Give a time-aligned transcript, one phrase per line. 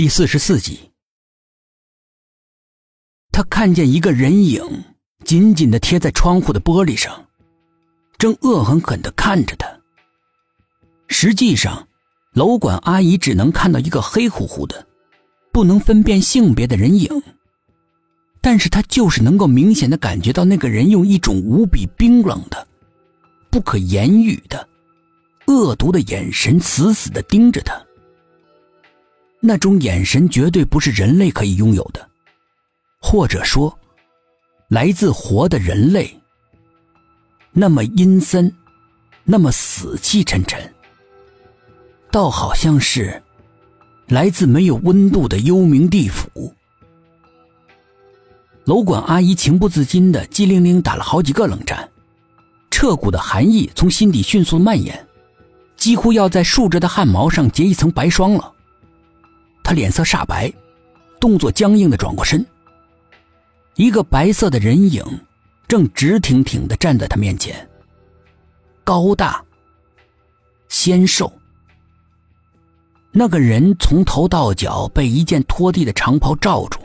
[0.00, 0.90] 第四十四集，
[3.30, 4.82] 他看见一个人影
[5.26, 7.26] 紧紧的贴在窗户的玻璃上，
[8.16, 9.68] 正恶狠狠的看着他。
[11.08, 11.86] 实际上，
[12.32, 14.86] 楼管阿姨只能看到一个黑乎乎的、
[15.52, 17.22] 不能分辨性别的人影，
[18.40, 22.66] 但是她就是能够明显的感觉到那个人用一种无比冰冷的、
[23.50, 24.66] 不可言喻的、
[25.48, 27.78] 恶毒的眼神死死的盯着他。
[29.40, 32.08] 那种眼神绝对不是人类可以拥有的，
[33.00, 33.76] 或者说，
[34.68, 36.14] 来自活的人类。
[37.52, 38.54] 那么阴森，
[39.24, 40.72] 那么死气沉沉，
[42.10, 43.20] 倒好像是
[44.06, 46.54] 来自没有温度的幽冥地府。
[48.66, 51.88] 楼管阿姨情不自禁的机灵灵打了好几个冷战，
[52.70, 55.08] 彻骨的寒意从心底迅速蔓延，
[55.76, 58.52] 几乎要在竖着的汗毛上结一层白霜了。
[59.70, 60.52] 他脸色煞白，
[61.20, 62.44] 动作僵硬的转过身。
[63.76, 65.00] 一个白色的人影
[65.68, 67.70] 正直挺挺的站在他面前，
[68.82, 69.40] 高大、
[70.66, 71.32] 纤瘦。
[73.12, 76.80] 那个人从头到脚被一件拖地的长袍罩住，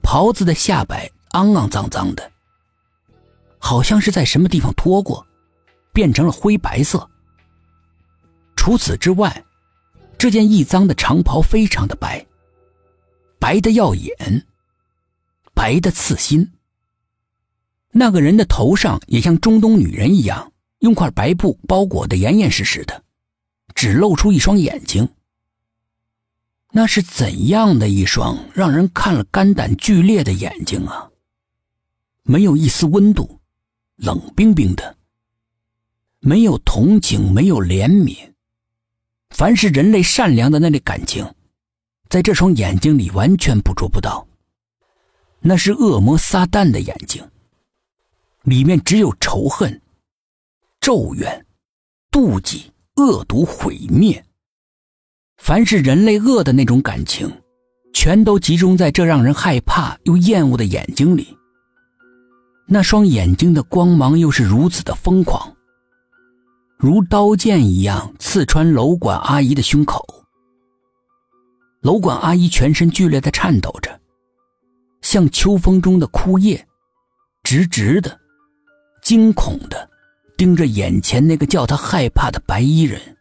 [0.00, 2.32] 袍子的下摆肮肮脏脏的，
[3.58, 5.26] 好像是在什么地方拖过，
[5.92, 7.06] 变成了灰白色。
[8.56, 9.44] 除此之外。
[10.18, 12.26] 这件易脏的长袍非常的白，
[13.38, 14.44] 白的耀眼，
[15.54, 16.50] 白的刺心。
[17.92, 23.04] 那个人的头上也像中东女人一样，用块白布包裹的严严实实的，
[23.76, 25.08] 只露出一双眼睛。
[26.72, 31.08] 那是怎样的一双让人看了肝胆俱裂的眼睛啊！
[32.24, 33.40] 没有一丝温度，
[33.96, 34.96] 冷冰冰的，
[36.18, 38.32] 没有同情，没有怜悯。
[39.30, 41.26] 凡是人类善良的那类感情，
[42.08, 44.26] 在这双眼睛里完全捕捉不到。
[45.40, 47.22] 那是恶魔撒旦的眼睛，
[48.42, 49.80] 里面只有仇恨、
[50.80, 51.46] 咒怨、
[52.10, 54.24] 妒忌、恶毒、毁灭。
[55.36, 57.30] 凡是人类恶的那种感情，
[57.92, 61.36] 全都集中在这让人害怕又厌恶的眼睛里。
[62.66, 65.56] 那双眼睛的光芒又是如此的疯狂。
[66.78, 70.24] 如刀剑一样刺穿楼管阿姨的胸口，
[71.80, 74.00] 楼管阿姨全身剧烈的颤抖着，
[75.02, 76.64] 像秋风中的枯叶，
[77.42, 78.20] 直直的、
[79.02, 79.90] 惊恐的
[80.36, 83.16] 盯着眼前那个叫她害怕的白衣人。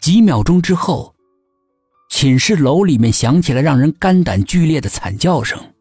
[0.00, 1.14] 几秒钟之后，
[2.10, 5.72] 寝室楼里面响起了让人肝胆俱裂的惨叫声，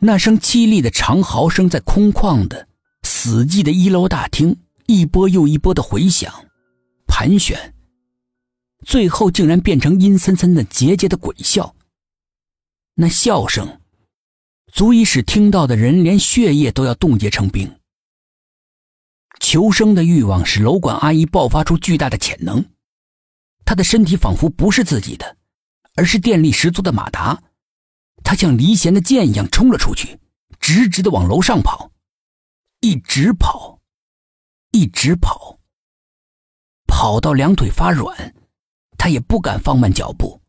[0.00, 2.66] 那声凄厉的长嚎声在空旷的。
[3.02, 4.56] 死寂的一楼大厅，
[4.86, 6.32] 一波又一波的回响、
[7.06, 7.74] 盘旋，
[8.84, 11.74] 最后竟然变成阴森森的、桀桀的鬼笑。
[12.94, 13.80] 那笑声，
[14.72, 17.76] 足以使听到的人连血液都要冻结成冰。
[19.38, 22.64] 求生的欲望使楼管阿姨爆发出巨大的潜能，
[23.64, 25.36] 她的身体仿佛不是自己的，
[25.94, 27.42] 而是电力十足的马达。
[28.22, 30.18] 她像离弦的箭一样冲了出去，
[30.58, 31.90] 直直的往楼上跑。
[32.82, 33.78] 一直跑，
[34.70, 35.58] 一直跑，
[36.86, 38.34] 跑到两腿发软，
[38.96, 40.40] 他也不敢放慢脚步。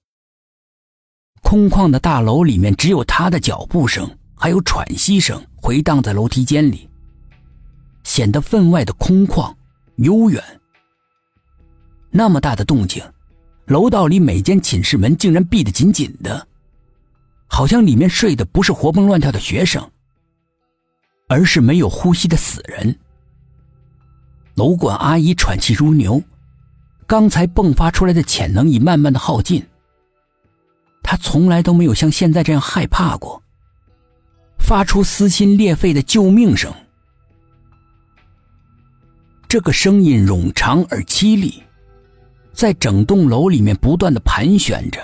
[1.43, 6.89] 空旷的大楼里面，只有他的脚步声，还有喘息声回荡在楼梯间里，
[8.05, 9.53] 显得分外的空旷
[9.97, 10.41] 悠远。
[12.11, 13.03] 那么大的动静，
[13.65, 16.47] 楼道里每间寝室门竟然闭得紧紧的，
[17.47, 19.91] 好像里面睡的不是活蹦乱跳的学生。
[21.31, 22.99] 而是没有呼吸的死人。
[24.55, 26.21] 楼管阿姨喘气如牛，
[27.07, 29.65] 刚才迸发出来的潜能已慢慢的耗尽。
[31.01, 33.41] 她从来都没有像现在这样害怕过，
[34.59, 36.69] 发出撕心裂肺的救命声。
[39.47, 41.63] 这个声音冗长而凄厉，
[42.51, 44.99] 在整栋楼里面不断的盘旋着，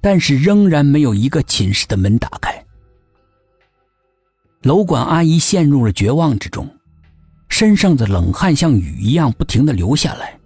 [0.00, 2.63] 但是仍然没有一个寝室的门打开。
[4.64, 6.66] 楼管阿姨陷入了绝望之中，
[7.50, 10.40] 身上的冷汗像雨一样不停的流下来，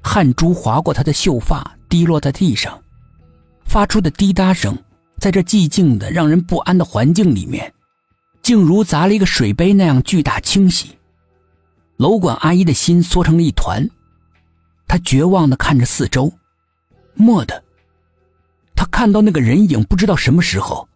[0.00, 2.80] 汗珠划过她的秀发，滴落在地上，
[3.64, 4.78] 发出的滴答声，
[5.18, 7.74] 在这寂静的让人不安的环境里面，
[8.42, 10.96] 竟如砸了一个水杯那样巨大清晰。
[11.96, 13.90] 楼管阿姨的心缩成了一团，
[14.86, 16.32] 她绝望的看着四周，
[17.16, 17.60] 蓦地，
[18.76, 20.88] 她看到那个人影，不知道什么时候。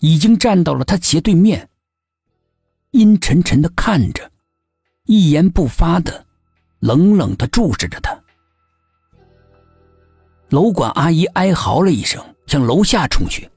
[0.00, 1.68] 已经站到了他斜对面，
[2.90, 4.30] 阴沉沉的看着，
[5.04, 6.26] 一言不发的，
[6.80, 8.18] 冷冷的注视着他。
[10.48, 13.48] 楼管阿姨哀嚎了一声，向楼下冲去。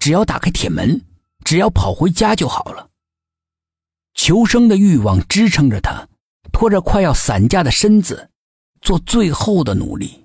[0.00, 1.00] 只要打开铁门，
[1.44, 2.88] 只要跑回家就好了。
[4.14, 6.08] 求生的欲望支撑着他，
[6.52, 8.30] 拖着快要散架的身子，
[8.80, 10.21] 做最后的努力。